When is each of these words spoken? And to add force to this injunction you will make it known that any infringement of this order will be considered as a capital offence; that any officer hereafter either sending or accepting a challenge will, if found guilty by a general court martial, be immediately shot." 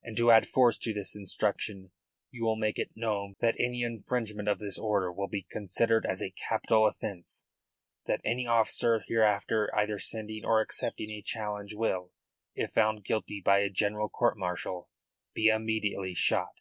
And 0.00 0.16
to 0.18 0.30
add 0.30 0.46
force 0.46 0.78
to 0.78 0.94
this 0.94 1.16
injunction 1.16 1.90
you 2.30 2.44
will 2.44 2.54
make 2.54 2.78
it 2.78 2.92
known 2.94 3.34
that 3.40 3.56
any 3.58 3.82
infringement 3.82 4.48
of 4.48 4.60
this 4.60 4.78
order 4.78 5.12
will 5.12 5.26
be 5.26 5.42
considered 5.50 6.06
as 6.08 6.22
a 6.22 6.30
capital 6.30 6.86
offence; 6.86 7.46
that 8.06 8.20
any 8.24 8.46
officer 8.46 9.02
hereafter 9.08 9.68
either 9.74 9.98
sending 9.98 10.44
or 10.44 10.60
accepting 10.60 11.10
a 11.10 11.20
challenge 11.20 11.74
will, 11.74 12.12
if 12.54 12.70
found 12.70 13.04
guilty 13.04 13.40
by 13.44 13.58
a 13.58 13.68
general 13.68 14.08
court 14.08 14.38
martial, 14.38 14.88
be 15.34 15.48
immediately 15.48 16.14
shot." 16.14 16.54